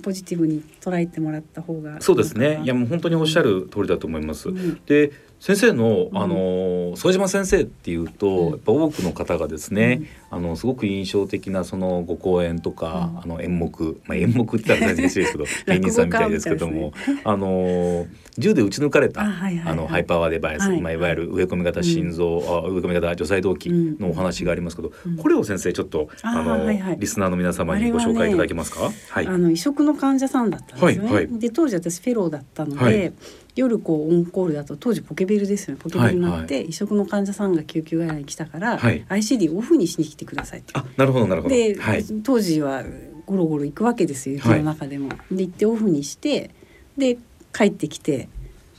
[0.03, 2.59] ポジティブに捉えてもらった方がそうですね。
[2.63, 4.49] いやもう本当におっしゃる通りだと思います。
[4.49, 28.91] うん、で先生の、あの副島先生っていうと、やっぱ多くの方がですね、あのすごく印象的なそのご講演とか、あの演目、まあ、演目って言ったら難しいですけど 芸人さんみたいですけども、あの銃で撃ち抜かれたあのハイパワーデバイス、まあ、いわゆる植え込み型心臓、あ植え込み型除細動器のお話がありますけど、これを先生ちょっとあの、リスナーの皆様にご紹介いただけますか？
[29.09, 31.27] はい、あの移植の患者さんだったんですね。
[31.39, 33.13] で当時私フェローだったので。
[33.57, 35.81] 夜こうオンコールだと当時ポケベルですよね。
[35.81, 41.55] ポケベルになって、移植の患者さんが救急外来に来たから、はい、ICD オフにしに来てくださいあなるほどなるほど。
[41.55, 42.83] で、はい、当時は
[43.25, 45.09] ゴロゴロ行くわけですよ雪の中でも。
[45.31, 46.51] で行ってオフにして
[46.97, 47.17] で
[47.53, 48.29] 帰ってきて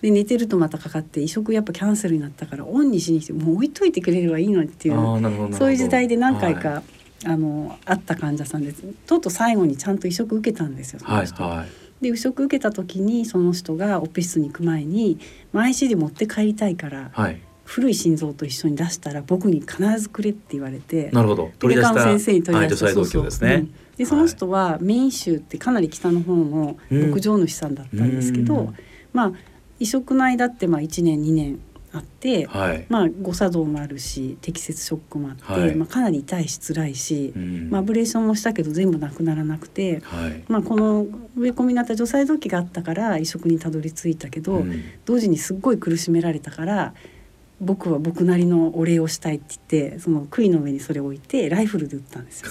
[0.02, 6.82] で寝てるとまたかかって移植やっぱキャンセルになったからオンにしに来てもう置いといてくれればいいのにっていうそういう時代で何回か、はい、
[7.26, 8.82] あのあった患者さんです。
[9.06, 11.42] とうとう最後にちゃんと移植受けたんですよその人。
[11.42, 11.58] はい。
[11.58, 11.68] はい
[12.00, 15.18] で移植受けた時にその人がオペ室に行く前に
[15.52, 21.50] 「IC で持って帰りたいから、はい、古い心臓と一緒に出したら僕に必ずくれ」って言われてなるほど。
[21.58, 23.54] 取り出した先生に取り出した、はい、そうそうですね。
[23.54, 28.74] うんでその人はメイン州ってかなり北の方の牧場主さんだったんですけど、うん、
[29.12, 29.32] まあ
[29.80, 31.58] 移植の間ってまあ1年2年
[31.92, 46.94] あって、はい、まあ誤作動もあるし適切ショックもあって、はい、まあ、かなり痛いし辛いし、うん、まあ、アブレーションもしたけど全部なくならなくて、はい、まあ、この植え込みになった除細動器があったから移植にたどり着いたけど、うん、同時にすっごい苦しめられたから
[47.60, 52.50] 僕は僕なりのお礼をしたいって言ってその杭の上にそれを置いてライフルで撃ったんですよ。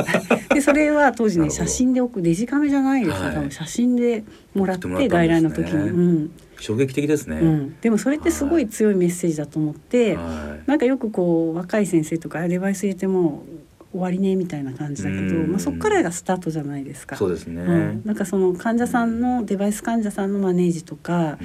[0.54, 5.90] でそれは当時ね写真で置くデジカメじゃないですよ、はい、写真でもらって外来の時に。
[5.90, 6.30] うん。
[6.58, 13.44] 衝撃的ですね、うん、でもそれってすごい強いメッセージだと思って、はい、なんかよくこう若い先生とかデバイス入れても
[13.92, 17.16] 終わりねみたいな感じだけど、まあ、そこからがスタートじゃないですか。
[17.16, 21.38] そうですね、うん、なんかその患者さんのデバイス患者さんのマネージとか、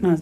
[0.00, 0.16] まあ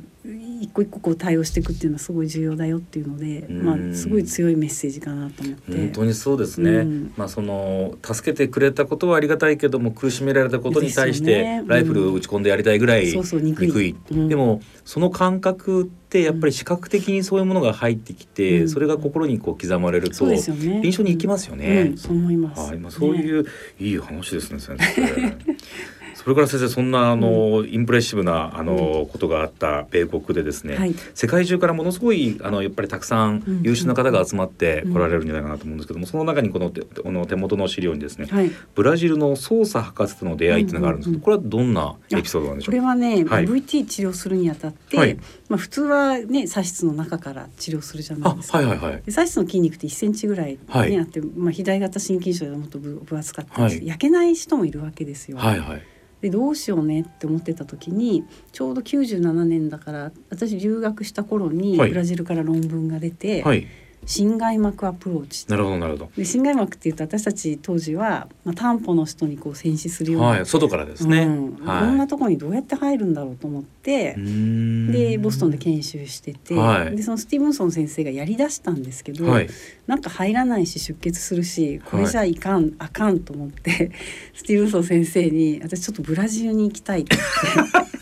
[0.60, 5.76] 一個一個こう対応していくっていうのはすごい重要だよっていうので、まあすごい強いメッセージかなと思って。
[5.76, 6.70] 本当にそうですね。
[6.70, 13.06] うん、まあその助けてくれたことはありがたいけども苦しめられたことに対してライフル打ち込んでやりたいぐらい。
[13.06, 13.96] 憎い。
[14.10, 21.92] でもその感覚ってやっぱり視覚的にそういうものが入ってきて、うん、それが心にこう刻まれると、ね、臨床に行きますよね。
[21.96, 22.70] そう思います。
[22.70, 25.36] はい、まあそういう、ね、いい話ですね先生。
[26.28, 45.16] それから先生そんなあの、うん、インプレッシブなあの、ことがあった米国でですね、はい、世界中からものすごいあのやっぱりたくさん優秀な方が集まって来られるんじゃないかなと思うんですけども、その中にこのこの手元の資料にですね、はい、ブラジルの操作博士との出会いっていうのがあるんですけど、これはどんなエピソードなんでしょうこれはね、はい、VT 治療するにあたって、
[45.48, 48.58] まあ普通はね左室の中から治療するじゃないですか。
[48.58, 55.38] はいはいはい、左室の筋肉って1センチぐらいにあって、まあ肥大型心筋症でもっと分厚かったり、焼けない人もいるわけですよ。
[55.38, 63.66] はいはいでどうしようねって思ってた時にちょうど97年だから私留学した頃にブラジルから論文が出て、はい、
[64.06, 65.46] 心外膜アプローチ。
[65.48, 66.10] なるほどなるほど。
[66.16, 71.66] で心外膜っていうと私たち当時は、まあ、担保の人にこう戦死するような、はい、外からですね、うん。
[71.66, 79.48] はい、こんなところにどうやって入るんだろうと思ってでボストンで研修してて、はい、でそのスティーブンソン先生がやりだしたんですけど、はい、
[79.86, 83.90] なんか入らないし出血するしこれじゃいかん、あかんと思って
[84.34, 87.16] スティーブンソン先生に私ちょっとブラジルに行きたいって
[87.54, 87.98] 言って。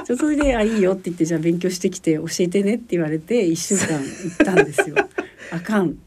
[0.05, 4.95] じゃそれで「あいいよ」って言って「じゃあ勉強してきて教えてね」って言われて1週間行ったんですよ。
[5.51, 5.97] あかん。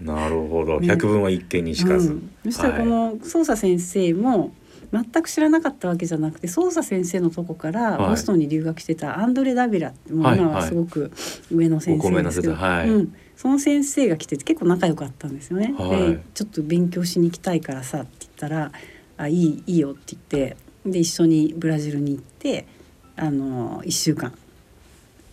[0.00, 4.52] なるほど、百聞は一見にしかず、うん、そしたらこの捜査先生も、
[4.92, 11.10] 全く知らなかったわけじゃなくて捜査先生のとこからボストンに留学してたアンドレ・ダビラもう今はすごく
[11.50, 15.74] 上の先生ですけど、はいはい、うん、その先生が来てて結構仲良かったんですよね。
[15.76, 18.72] はい、でちょっと勉強しに行きたいからさって言ったら
[19.16, 22.66] 「あいいいいよ」って言ってで一緒にブラジルに行って
[23.16, 24.32] あの1週間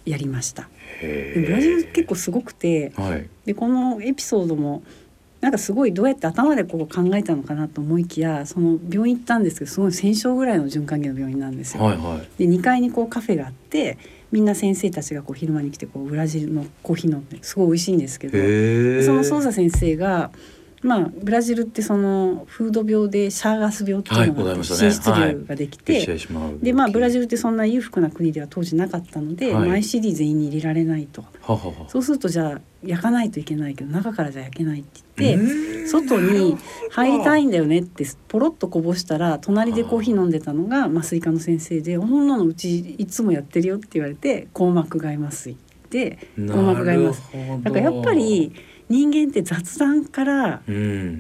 [0.06, 0.69] やりました。
[1.02, 4.84] ブラジル結構すごくて、はい、でこのエピソードも
[5.41, 11.84] なんかすごいどうやって頭でこう考えたのかなと思いきやその病院行ったんですけどすごい1,000床ぐらいの循環器の病院なんですよ。
[11.84, 13.98] はいはい、で2階にこうカフェがあって
[14.32, 20.32] みんな先生たちがこう昼間に来てこうブラジルのコーヒー飲んですごい美味しいんですけどその捜査先生が
[20.84, 31.24] まあ、ブラジルってその風土病でシャーガス病っていうのが、ね、心室瘤ができて、はい、でまあブラジルってそんな裕福な国では当時なかったので、はい、ICD 全員に入れられないと。
[31.41, 36.58] ははそうするとじゃあ焼かないといけないけど中からじゃ焼けないって言って外に
[36.91, 45.58] 入りたいんだよねってポロッとこぼしたら隣でコーヒー飲んでたのが麻酔科の先生で「女のうちいつもやってるよ」って言われて硬膜外麻酔
[45.89, 47.62] で硬膜外麻酔。
[47.62, 48.54] だからやっぱり
[48.89, 50.62] 人間って雑談から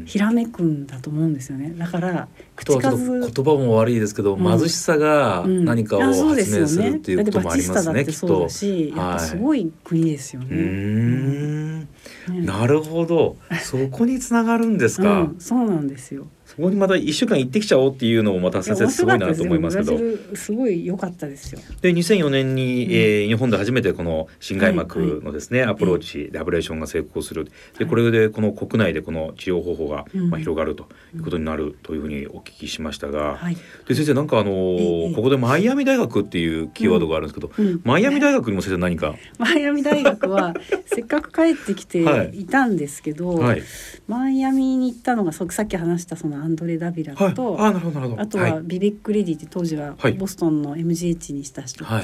[0.05, 1.73] ひらめくんだと思うんですよね。
[1.77, 8.05] だから口数言葉も悪いですけど、うん、貧しさが何かを発明するっていうこともありますね。
[8.05, 8.49] きっと。
[8.49, 10.55] すごい国ですよね。
[10.55, 11.87] ね
[12.27, 13.37] なるほど。
[13.61, 15.31] そこにつながるんですか。
[15.39, 16.27] そうなんですよ。
[16.55, 19.97] そこにまた一週間行ってきちゃおうっていうのもまた先生すごいなと思いますけど。
[20.35, 21.59] すごい良かったですよ。
[21.81, 27.51] で2004年に、うん、えー、日本で初めてこの心外膜のですね、はいはい、アプローチでアブレーションが成功する。
[27.79, 39.15] でこれでこの国内でこの治療方法が、まあ、広がるということになるというふうにお聞きしましたが、はい、で先生なんかあのー、ここでマイアミ大学っていうキーワードがあるんですけど、うん、マイアミ大学にも先生何か？
[39.39, 40.53] マイアミ大学は
[40.85, 43.63] せっかく帰ってきていたんですけど、はい、
[44.07, 48.21] マイアミに行ったのがさっき話したそのアンドレ・ダビラと、はい、あなるほどなるほど。
[48.21, 52.03] あとはビベック・レディって当時はボストンの MGH にした人と、はい、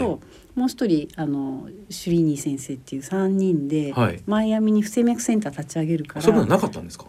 [0.55, 7.05] もう一人あのシュリーニー先生っていう3人で、はい、マイアミに不整脈センター立ち上げるからそれはなかったんですか？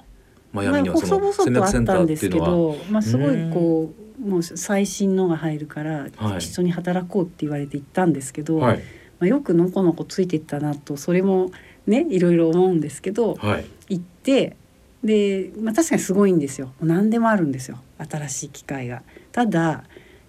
[0.53, 8.83] マイアミにはその不整脈センターっていうのは、まあ、すごいこうもう最新のが入るから一緒に働こうって言われて行ったんですけど、はい、ま
[9.21, 11.53] あ、よくのこのこついていったなとそれも
[11.87, 14.57] ねいろいろ思うんですけど、はい、行って
[15.03, 16.73] で、まあ、確かにすごいんですよ。
[16.81, 17.79] 何でもあるんですよ。
[17.99, 19.03] 新しい機械が。
[19.33, 19.85] ただ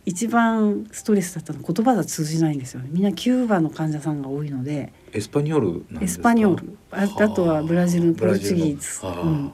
[0.05, 2.89] 一番ストレスだったの言葉が通じないんですよね。
[2.91, 4.91] みんなキューバの患者さんが多いので。
[5.13, 6.77] エスパニョールエスパニョール。
[6.91, 7.29] ああ。
[7.29, 9.51] とはブラジルのポルチギーズ、うん、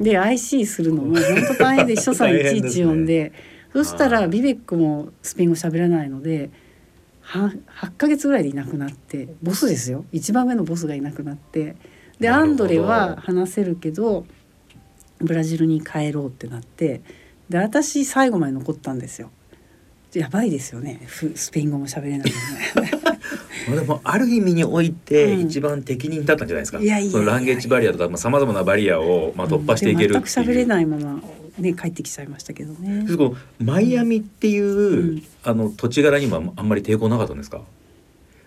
[0.00, 1.24] で IC するのも本
[1.56, 3.32] 当大変で秘書さんいちいち呼んで、ね、
[3.72, 6.50] そしたらビベックもスペイン語喋らないので
[7.24, 10.04] 8, 8ヶ月ぐらいでいなくなってボスですよ。
[10.10, 11.76] 一番目のボスがいなくなって
[12.20, 14.26] でアンドレは話せるけど
[15.18, 17.00] ブラジルに帰ろうってなって
[17.48, 19.30] で私最後まで残ったんですよ。
[20.14, 21.00] やばいですよね。
[21.34, 22.32] スペイン語も喋れない
[23.70, 31.20] で もある意味において一番適任だったんじゃないですか、うん、いやいやそのランゲージバリアとかさまざ、まなバリアをまあ突破していける全く喋れないまま
[31.58, 33.06] ね帰ってきちゃいましたけどね。
[33.60, 37.62] マイアミっていう、うん、あの土地柄にもあんまり抵抗なかったんですか、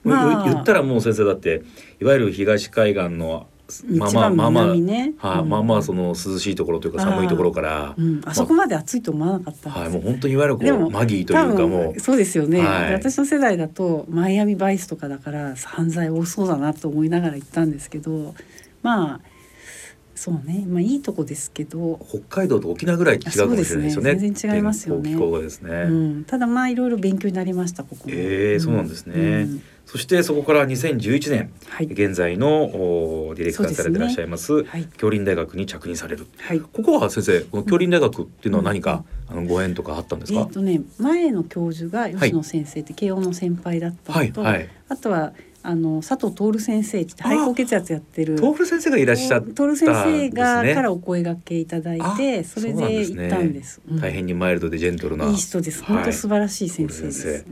[0.03, 1.63] まあ、言ったらもう先生だって
[2.01, 3.47] いわゆる東海岸の
[3.87, 5.13] まあまあまあまあ、ね。
[5.17, 9.69] はあ、まあまあその涼しいところというか寒いところから、うん、あそこまで暑いと思わなかった。
[9.69, 11.99] はい、もう本当にいわゆるこうマギーというかもう。
[11.99, 18.35] そうですよね、はい、私の世代だとマイアミバイスとかだから犯罪多そうだなと思いながら行ったんですけど
[18.81, 19.21] まあ
[20.15, 21.99] そうね、まあいいとこですけど。
[22.07, 24.15] 北海道と沖縄ぐらい違うかもしれないですよね。
[24.15, 25.09] 全然違いますよね。
[25.09, 25.17] ね。
[25.17, 28.05] うん、ただまあいろいろ勉強になりましたここ。
[28.07, 29.13] ええー、そうなんですね。
[29.15, 29.61] うん
[29.93, 34.67] そしてそこから2011年、はい、現在のおディレクターされていらっしゃいます、ね。
[34.67, 45.33] はい、京林大学に着任される、はい、ここは先生この京林大学っていうのは何か、うん、あのご縁とかあったんですか、えー、とね前の教授が吉野先生って慶応の先輩だったのと、はいはい、あとは
[45.65, 48.35] あの佐藤徹先生って肺高血圧やってる。
[48.35, 55.25] 徹先生がいらっしゃった、徹先生がからお声掛けいただいてそれで行ったんです、大変にマイルドでジェントルな。
[55.27, 57.45] いい人です、本当素晴らしい先生です、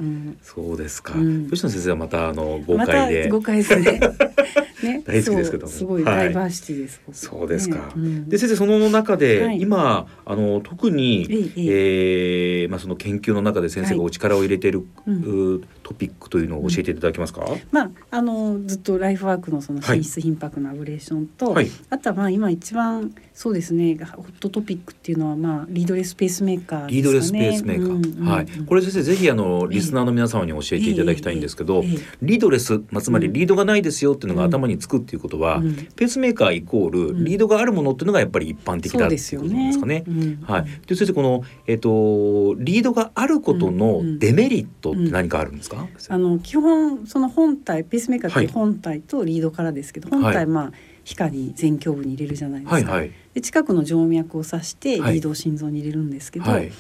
[0.44, 4.02] そうですか、吉野先生はまたあの豪快で、豪快ですね
[4.84, 7.02] ね、大好きですけどすごいダイバーシティです。
[7.06, 7.92] はい、そうですか。
[7.96, 17.46] うん、で先生その中で、はい、今あの特に、ええー、まあその研究の中で先生がお力を入れている、はい、トピックというのを教えていただけますか？
[17.46, 21.56] うん、まああのずっとライフワークのその品質頻迫のアブレーションと、
[21.90, 28.46] あとはまあ今一番そうですねホットトピックっていうのはまあリードレスペースメーカー、ね、リードレスペースメーカー、うんうんうん、はい。
[28.68, 31.84] これ先生ぜひあのリスナーの皆様に教えていただきたいんですけど、
[32.22, 40.04] リードレスまあつまりリードがないですよっていうのが頭ににつくっていうことは、うん、ペースメーカーイコールリードがあるものっていうのがやっぱり一般的だっていうことなんですかね。
[40.08, 40.66] ねはい。
[40.88, 45.88] で先生このえっ、ー、とリードがあることのデメリットって何かあるんですか？
[46.10, 50.72] あの基本その本体ペースメーカーって本体とリードからですけど、はい、本体まあ
[51.04, 52.76] 皮下に前胸部に入れるじゃないですか。
[52.76, 56.50] はいはい、で近くの静脈を刺してリードを心臓に入れるんですけど。
[56.50, 56.72] はい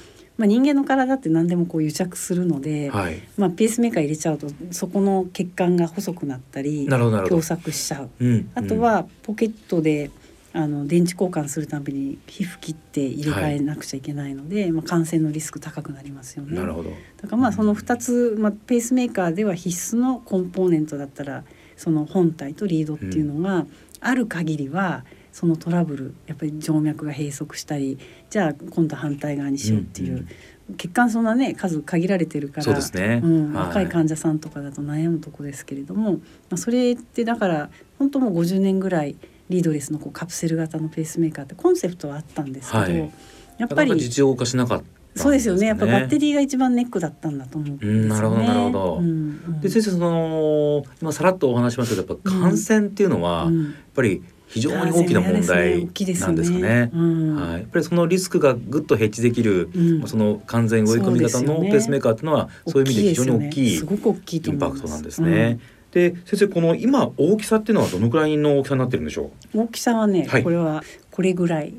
[0.41, 10.09] まあ、人間の体って何でもこう癒着するので、はい、まあ、ペースメーカー入れちゃうとそこの血管が細くなったり狭窄しちゃう、うん、あとはポケットで
[10.53, 16.57] あの電池交換するたびに皮膚切って入れ替えなくちゃいけないので、はい、まあ、感染のリスク高くなりますよね。
[16.57, 16.89] なるほど。
[16.89, 16.95] だ
[17.29, 21.43] からまあその2つ、まあ、ペースメーカーでは必須のコンポーネントだったら
[21.77, 23.67] その本体とリードっていうのが
[23.99, 27.97] ある限りは、うんそのトラブルやっぱり静脈が閉塞したり
[28.29, 30.27] じゃあ今度反対側にしようっていう、うん
[30.69, 36.19] うん、血管そんなね数限られてるからそうですね、うん、若い患者さんとかだと悩むとこですけれども、ま
[36.51, 39.15] あ、それってだから本当もう50年ぐらい
[39.49, 43.11] リードレスのこうカプセル型のペースメーカーってコンセプトはあったんですけど、はい、
[43.57, 44.83] やっぱり実用化しなかっ
[45.15, 45.67] た、そうですよね。
[45.67, 48.07] やっぱバッテリーが一番ネックだったんだと思うんですよね。
[48.07, 48.97] なるほどなるほど。
[48.97, 53.51] うんうん、で先生その今さらっとお話しましたけどやっぱ感染っていうのは、やっ
[53.93, 56.61] ぱり非常に大きな問題なんですかね。
[56.61, 59.79] ねうん、はい、やっぱりそのリスクがぐっとヘッジできる、う。
[59.79, 65.59] ん、その完全追い込み型のペースメーカーっていうのはそういう意味で非常に大きいインパクトなんですね。
[65.91, 69.61] で先生この今大きさっていうのはどのくらいの大きさになってるんでしょう？
[69.61, 71.73] 大きさはね、はい、これはこれぐらい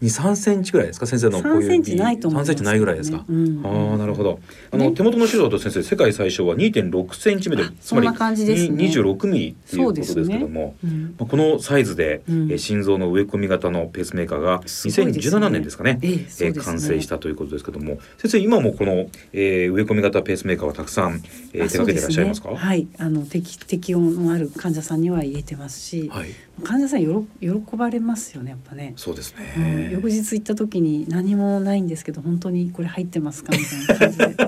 [0.00, 4.40] 二三センチぐらいですか先生のこういう3センチないと思いセンチないぐらいですか、うん、ああなるほど。
[4.70, 10.74] あの、ね、手元の資料だと先生世界最小は二点六センチメートルつまり二十六ミリっていうことですけども、ね。
[10.84, 15.98] うん、まあ、このサイズで、うん、え心臓の植え込み型のペースメーカーが二千十七年ですかね、ね。
[16.02, 17.98] えー、完成したということですけども。
[18.18, 22.50] 先生今もこの、えー、植え込み型ペースメーカーはたくさん、えー、手掛けていらっしゃいますか？
[22.50, 22.86] はい。
[22.98, 26.28] あの適適応のある患者さんには入れてますし、はい、
[26.62, 28.94] 患者さんよろ喜ばれますよねやっぱね。
[28.96, 33.52] そうですね、翌日行った時に何もないんですけど本当にこれ入ってますか？
[33.52, 34.44] みたいな感じで。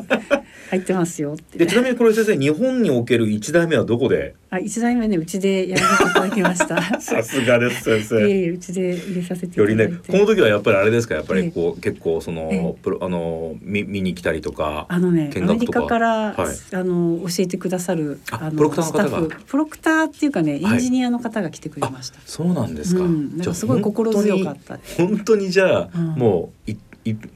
[0.71, 4.35] 入ってますよでちなみにこれ先生日本における一代目はどこで？
[4.57, 6.83] あ一代目ねうちでやらせていただきました。
[7.01, 8.29] さすがです先生。
[8.29, 11.15] ええうちで入れさせてよりねこの時はやっぱりあれですか？
[11.15, 19.37] やっぱりこう、結構その、プロあの見見に来たりとかあのねアメリカから、はい、あの教えてくださるあのプロクターの方が。
[19.47, 24.79] プロクターっていうかねエンジニアの方が来てくれました、そうなんですか、うん、なんかすごい心強かった。
[24.97, 26.79] 本当にじゃあ、うん、もういい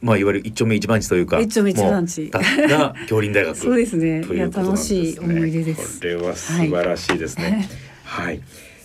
[0.01, 2.31] まあいわゆる一丁目一番地というか一丁目一番地。
[2.31, 4.25] が京林大学 そうですね。
[4.33, 6.01] いや楽しい思い出です。
[6.01, 7.69] これは素晴らしいですね。
[8.05, 8.41] はい、はい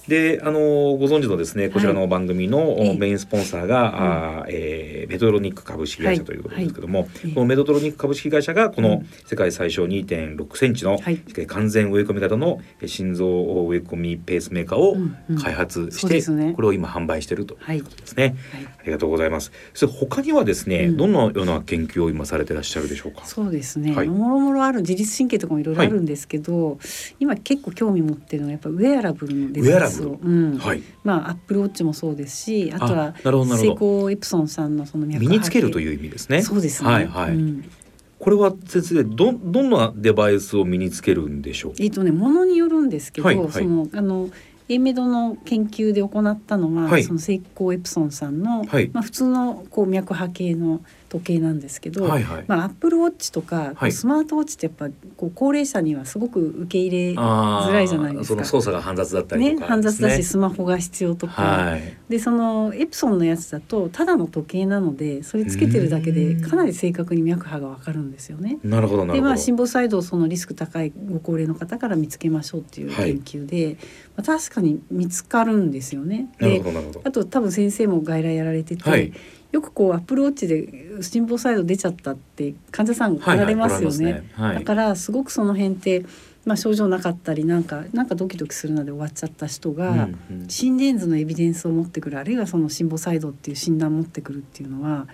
[0.07, 7.09] であのご存知のですねこちらの番組のメインスポンサーが、はい、あえー、メトロニック株式会社ということですけども、はい。
[7.09, 10.99] はい、このメトロニック株式会社がこの世界最小2.6センチの、
[11.47, 13.25] 完全植え込み型の心臓
[13.67, 14.95] 植え込みペースメーカーを
[15.41, 18.35] 開発して、うんうんね、これを今販売しているということですね、
[18.79, 19.51] ありがとうございます。
[19.73, 23.25] それ他にはですね、うん、どんなような研究を今されていらっしゃるでしょうか？
[23.25, 23.91] そうですね。
[23.91, 26.77] もろもろある自律神経とかもいろいろあるんですけど、
[27.19, 36.41] 今結構興味持ってるのはやっぱウェアラブルのデバイスを、うん、はい、まあアップルウォッチもそうですしあとはセイコーエプソンさんのその身につけるという意味ですね。
[36.41, 36.89] そうですね。
[36.89, 37.31] はいはい。
[37.31, 37.69] うん
[38.17, 41.73] これは先生どどんなデバイスを身につけるんでしょう？
[41.79, 44.29] えっ、とねものによるんですけど、はいはい、そのあの
[44.67, 58.35] エメドの研究で行ったのは、はい、そのセイコーエプソンさんの、はい、まあ普通のこう脈波計の時計なんですけど、はいはい、まあ、アップルウォッチとか、はい、スマートウォッチってやっぱこう高齢者にはすごく受け入れづらいじゃないですか。
[58.35, 68.57] その操作が煩雑だったりね、ね、煩雑だしスマホが必要とか、はい、でそのエプソンのやつだとただの時計なのでそれつけてるだけでかなり正確に脈波がわかるんですよね。
[68.63, 73.83] なるほどでまあ心房細動そのリスク高いご高齢の方から見つけましょうっていう研究で、はい、まあ、
[74.23, 76.29] 確かに見つかるんですよね。
[76.39, 76.63] で
[77.03, 79.13] あと多分先生も外来やられてて、はい。
[79.51, 84.05] よくこうアプローチで心房細動出ちゃったって患者さん来られますよね。
[84.05, 84.31] はいはいね。
[84.35, 86.05] はい、だからすごくその辺って
[86.45, 89.99] まあ、症状なかったりなんかなんかドキドキするので終わっちゃった人が、うん
[90.29, 95.07] うん、心電図のエビデンスを持ってくるあるいはその心房細動っていう診断を持ってくるっていうのは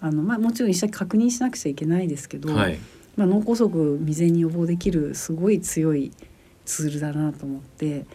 [0.00, 2.78] あの、まあ、もちろん医者確認しなくちゃいけないですけど、はい、
[3.16, 6.12] まあ、脳梗塞未然に予防できるすごい強い
[6.64, 8.06] ツールだなと思って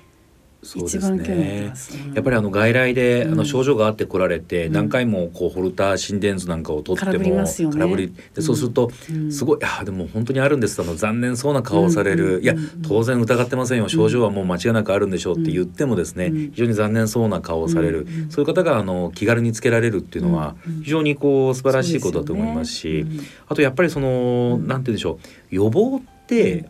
[0.63, 1.74] そうですね、
[2.08, 8.91] うん、やっぱりあの外来で、あの症状があって来られて、何回もこうホルター心電図なんかを取っても空振りでそうすると、
[9.32, 12.56] すごい「いやでも本当にあるんです」あの残念そうな顔をされる「いや
[12.88, 13.89] 当然疑ってませんよ。
[13.89, 23.05] 症状はもう間違いなくあるんでしょう」って言ってもですね、非常に残念そうな顔をされる、そういう方があの気軽につけられるっていうのは非常にこう素晴らしいことだと思いますし、
[23.47, 25.20] あとやっぱりその、なんて言うんでしょ
[25.51, 25.55] う。
[25.55, 26.20] 予防って、うん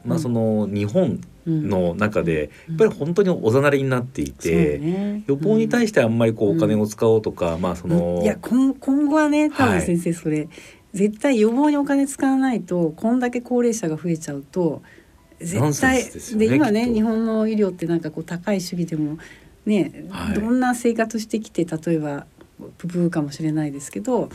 [0.05, 5.23] まあその日本の中でやっぱり本当におざなりになっていて、ね。
[5.27, 9.79] 予防に対してあんまりこうお金を使おうとか、まあその、いや今今後はね多はい。
[9.79, 10.47] 分先生それ、
[10.93, 14.81] 絶対予防にお金使わないとこんだけ高齢者が増えちゃうと
[15.39, 19.17] 絶対でねで今ね日本の医療ってなんかこう高い主義でも
[19.65, 20.33] ね、はい。
[20.35, 22.25] どんな生活してきて例えば
[22.77, 24.29] ブブーかもしれないですけど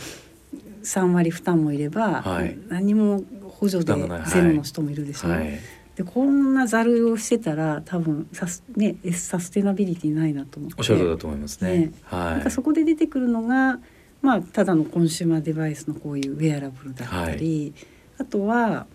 [0.83, 2.57] 3割負担もいれば、はい。
[2.69, 3.23] 何も
[3.59, 3.93] 補助で
[4.27, 5.59] ゼロの人もいるでしょ、はい、
[5.97, 10.77] でこんなざるをしてたら多分サス,、ね、サステナビリティないなと思って。
[10.79, 11.79] おっしゃるだと思いますね。
[11.79, 11.93] ね。
[12.05, 12.31] はい。
[12.33, 12.51] なんか。
[12.51, 13.79] そこで出てくるのが、
[14.21, 17.73] まあ、ただのコンシューマーデバイスのこういうウェアラブルだったり、
[18.19, 18.87] あとは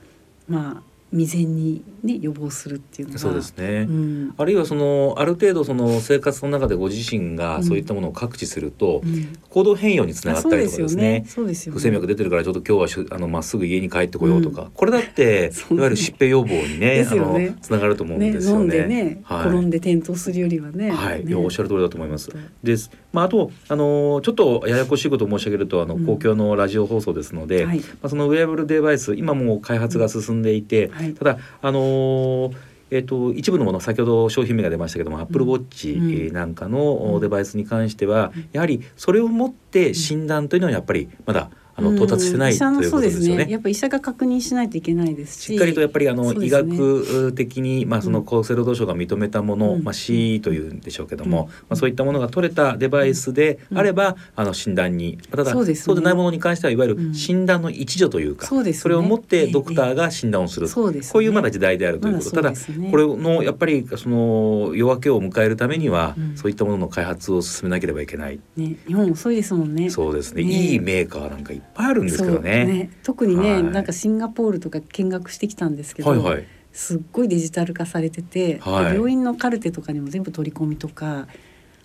[0.48, 3.86] まあ未然にね予防するっていうのがそうですね。
[3.90, 4.34] うん。
[4.38, 9.38] あるいはそのある程度その生活の中でご自身がそういったものを覚知すると、うん。
[9.50, 11.26] 行動変容につながったりとかですね。
[11.28, 11.80] そうですよね。
[11.80, 17.08] 不整脈出てるからちょっと今日はあのまっすぐ家に帰ってこようとか、これだっていわゆる疾病予防にねね。
[17.10, 18.62] あのつながると思うんねですよね。
[18.62, 19.48] 飲んでね、はい。
[19.48, 20.92] 転んで転倒するよりはね。
[20.92, 21.32] はい、いね。
[21.32, 22.32] やおっしゃる通りだと思います。
[22.32, 22.42] 本。
[22.64, 22.90] です。
[23.12, 26.06] まああとあのちょっとややこしいことを申し上げるとあの、うん。
[26.06, 27.80] 公共のラジオ放送ですので、はい。
[27.80, 36.34] まあそのウェアブルデバイス今もう開発が進んでいて、はいただあのーえー、と一部のもの先ほど商品名が出ましたけども、アップルウォッチうん。
[36.34, 37.22] なんかのうん。
[37.22, 38.50] デバイスに関しては、うん。
[38.52, 41.50] やはりそれをもって診断というのはやっぱりまだ
[41.88, 43.48] あの到達してないということですよそうね。
[43.50, 45.46] やっぱ医者が確認しないといけないですし。
[45.54, 46.50] しっかりとやっぱりあの、ね。
[46.50, 49.84] 学的にまあその厚生労働省が認めたもの、うん。
[49.84, 51.48] まあ C というんでしょうけども、うん。
[51.48, 55.96] まあそういったものが取れたデバイスであれば、あの診断にただそうですね。
[55.96, 57.12] でないものに関してはいわゆうん。
[57.12, 58.92] る診断の一助というか、そうですね。
[58.92, 61.12] れをもってドクターが診断をする、そうですね。
[61.14, 66.38] こういうまだ時代であるということ、まだただこれのやっぱりその夜明けを迎えるためには、うん。
[66.38, 68.76] そういったものの開発を進めなければいけない、ね。
[68.86, 69.90] 日本遅いですもんね。
[69.90, 70.44] そうですね。
[70.44, 70.52] ね。
[70.52, 72.90] いいメーカーなんかいっぱいあるんですけどそうね。
[73.04, 81.28] 特にね、はいなんかシンガポールとか見学してきたんですけど、はいはいすっごいデジタル化されてて、はいで病院のカルテとかにも全部取り込みとか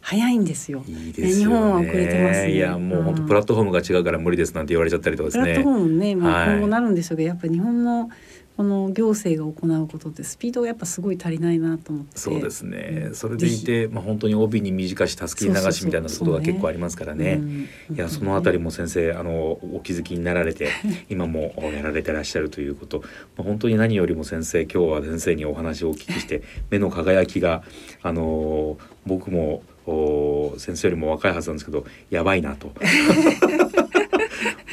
[0.01, 0.85] 早いんですよ。
[0.87, 1.35] いいですよね。
[1.35, 5.45] 日本は遅れてますねいやもう本当うんプラットフォームが違うから無理ですなんて言われちゃったりとかですね。
[5.45, 8.11] プラットフォームもね、まあ、はい今後なるんでしょうけど、やっぱり日本の
[8.57, 13.05] この行政が行うことってスピードがやっぱすごい足りないなと思ってそうですね。
[13.09, 13.15] うん。
[13.15, 17.35] それでいて、まあ本当に帯に短し、たすきに流しみたいなことが結構ありますからね。
[17.35, 20.69] うんいやそのあたりも先生あのお気づきになられて
[21.09, 23.07] 今もやられてらっしゃるということ、ま
[23.39, 27.63] あ、本当に何よりも先生今日は先生にお話をお聞きして 目の輝きが
[28.03, 32.73] あの僕もお先生よりも若いはずなんですけどやばいなと。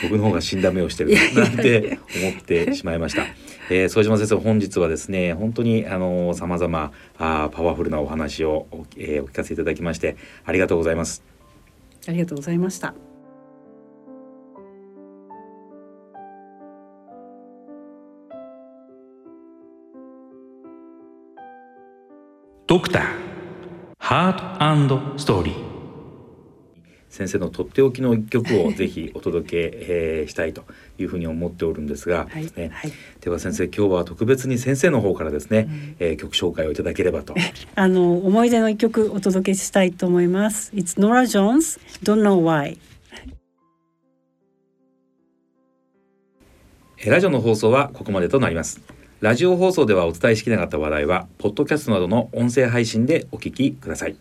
[0.03, 3.25] 僕の方が死んだ目をしてるなんて思ってしまいました。
[3.69, 11.23] えー、副島先生本日はですね本当にあのさまざまパワフルなお話をお,、えーお聞かせいただきましてありがとうございます。
[12.07, 12.93] ありがとうございました。
[22.65, 23.03] ドクター
[23.99, 25.72] ハートストーリー
[27.13, 30.63] 先生のとっておきの一曲を ぜひお届け、えーしたいと
[30.97, 32.91] いうふうに思っておるんですが、はい、ねはい、
[33.21, 35.67] では先生今日は特別に先生の方からですね、
[35.99, 37.35] えー曲紹介をいただければと。
[37.75, 40.71] あの思い出の一曲お届けしたいと思います。
[40.73, 42.77] It's Nora Jones, Don't Know Why。
[46.97, 48.81] えーラジオの放送はここまでとなります。
[49.19, 54.15] ラジオ放送ではお伝えしきれなかった話題はポッドキャストなどの音声配信でお聞きください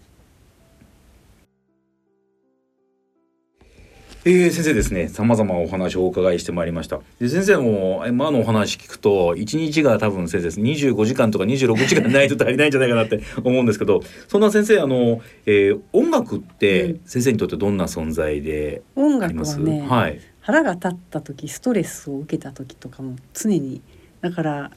[4.24, 5.08] えー、先生ですね。
[5.08, 7.00] 様々お話をお伺いしてまいりました。
[7.18, 10.60] で先生も今のお話聞くと1日が多分先生です。
[10.60, 20.20] 25時間とか26時間ないと足りないんじゃないかなって 思うんですけどそんな先生あの、えー音楽って先生にとってどんな存在で音あります、楽はね、はい。
[20.40, 23.82] 腹が立った時ストレスを受けた時とかも常に。
[24.20, 24.70] だから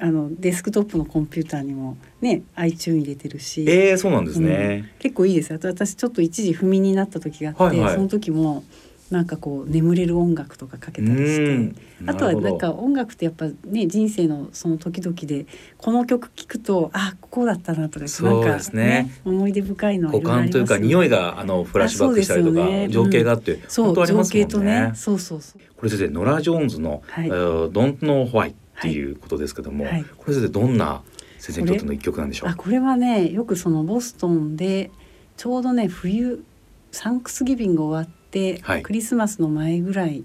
[0.00, 5.50] あのデスクトップのコンピューターにもね iTune 入れてるし、えー、そうなんですね、結構いいです。
[5.50, 7.94] よあと私ちょっと一時不眠になった時があって、はいはい。
[7.94, 8.62] その時も
[9.10, 11.44] なんかこう眠れる音楽とかかけたりして。
[11.44, 11.76] うん。
[12.06, 15.46] あとはなんか音楽ってやっぱね人生のその時々で
[15.78, 22.88] この曲聴くとあこうだったなとかそうなんかですね思い出深いのは五感というか匂いがあのフラッシュバックしたりとか、ね。
[22.88, 24.48] 情景があって、そう本当ありますもんね。
[24.48, 24.92] 情景とね。
[24.94, 25.60] そうそうそう。
[25.76, 27.26] これ先生ノラ・ジョーンズの「はい。
[27.26, 30.04] えー Don't Know Why」っていうことですけども、はい。
[30.16, 31.02] これ先生どんな
[31.38, 32.48] 先生にとっての一曲なんでしょう？
[32.50, 34.90] あこれはねよくそのボストンで
[35.36, 36.42] ちょうどね冬
[36.90, 38.23] サンクスギビング終わって、
[38.62, 38.82] はい。
[38.82, 40.24] クリスマスの前ぐらい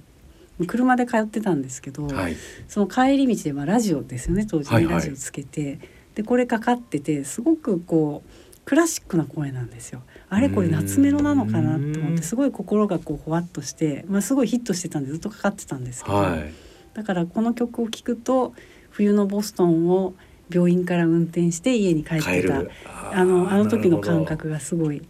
[0.67, 2.35] 車で通ってたんですけど、はい。
[2.67, 4.93] その帰り道で、まあ、ラジオですよね当時ね、はいはい。
[4.95, 5.79] ラジオつけて。
[6.15, 10.01] でこれかかっててすごくこうクラシックな声なんですよ。
[10.27, 12.15] あれこれ夏メロなのかなと思っうん。
[12.17, 16.51] てすごい心がこうほわっとして、まあ、すごいヒットしてたんでずっとかかってたんですけど、はい。
[16.93, 18.53] だからこの曲を聴くと
[18.89, 20.13] 冬のボストンを
[20.51, 22.63] 病院から運転して家に帰ってた。
[23.11, 25.01] あのあの時の感覚がすごい。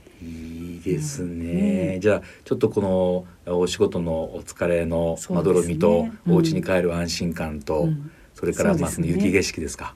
[0.85, 9.93] いいですね、うん、じゃあちょっとこのお仕事のお疲れのまどろみと、ねうん、お家に帰る安心感と、うん、それからまあ、雪景色ですか、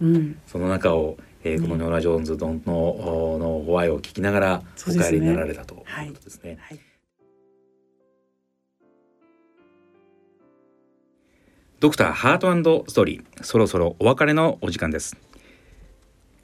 [0.48, 6.58] その中を、えー、このノラ・ジョーンズのののホワイを聞きながらお帰りになられたということですね。
[6.62, 6.80] はい。
[11.84, 15.18] ドクターハートストーリーそろそろお別れのお時間です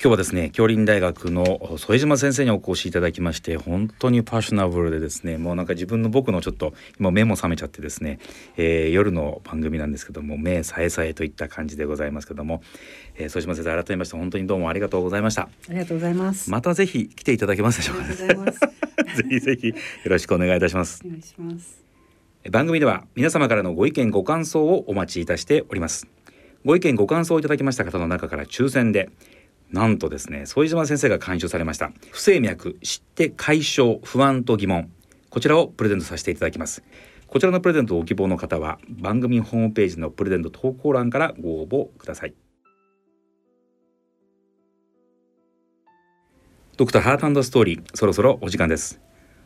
[0.02, 8.18] 今日はですね京林大学の副島先生にお越しいただきまして本当にパッショナブルでですねもうなんか自分の僕のちょっと今目も覚めちゃってですね、
[8.56, 12.64] えー、夜の番組なんですけども目さえさえといった感じでございますけども、
[13.16, 15.41] えー、副島先生改めまして本当にどうもありがとうございました。
[15.41, 16.50] ありがとうございます。
[16.50, 18.26] またぜひ来ていただけますでしょうか、ね、ぜ
[19.30, 19.76] ひぜひよ
[20.06, 21.02] ろしくお願いいたします。
[21.06, 21.84] お願いします。
[22.50, 26.08] 番組では皆様からのご意見ご感想をお待ちいたしております。
[26.64, 29.10] ご意見ご感想をいただきました方の中から抽選で
[29.72, 34.91] なんとですね副島先生が監修されました不整脈知って解消不安と疑問。
[35.30, 36.84] こちらをプレゼントさせていただきます。
[37.28, 42.34] こちらのプレゼントをご希望の方は番組ホームページのプレゼント投稿欄からご応募ください。
[46.76, 48.99] ドクターハートストーリーそろそろお時間です。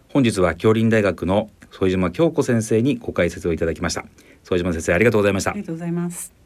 [0.07, 4.05] 本日は京林大学の副島京子先生にご解説をいただきました。
[4.45, 5.51] 副島先生ありがとうございました。
[5.51, 6.42] ありがとうございます。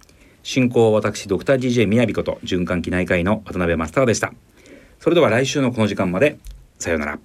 [0.47, 4.31] 進行は私ドクター DJ みやびこと循環器内科医の渡辺マスターでした。
[4.97, 6.39] それでは来週のこの時間まで
[6.79, 7.19] さようなら。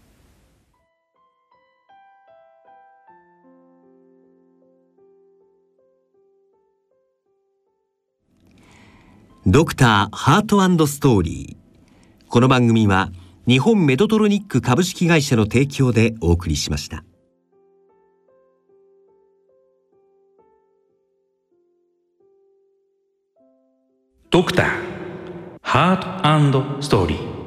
[9.47, 12.27] ドクターハートストーリー。
[12.29, 13.13] この番組は
[13.47, 17.05] 日本メドトロニック株式会社の提供でお送りしました。
[24.33, 24.67] ドクター。
[25.61, 27.42] ハートストーリー。